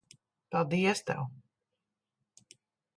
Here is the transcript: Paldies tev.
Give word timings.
Paldies 0.55 1.05
tev. 1.11 1.29